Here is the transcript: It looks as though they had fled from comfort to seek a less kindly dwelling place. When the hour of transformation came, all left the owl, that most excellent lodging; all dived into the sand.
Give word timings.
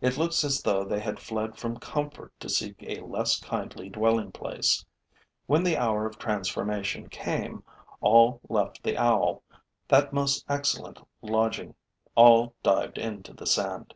It 0.00 0.16
looks 0.16 0.44
as 0.44 0.62
though 0.62 0.84
they 0.84 1.00
had 1.00 1.18
fled 1.18 1.56
from 1.58 1.80
comfort 1.80 2.32
to 2.38 2.48
seek 2.48 2.76
a 2.84 3.00
less 3.00 3.40
kindly 3.40 3.88
dwelling 3.88 4.30
place. 4.30 4.84
When 5.46 5.64
the 5.64 5.76
hour 5.76 6.06
of 6.06 6.18
transformation 6.20 7.08
came, 7.08 7.64
all 8.00 8.40
left 8.48 8.84
the 8.84 8.96
owl, 8.96 9.42
that 9.88 10.12
most 10.12 10.44
excellent 10.48 11.00
lodging; 11.20 11.74
all 12.14 12.54
dived 12.62 12.96
into 12.96 13.32
the 13.32 13.48
sand. 13.48 13.92